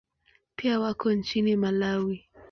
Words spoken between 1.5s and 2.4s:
Malawi.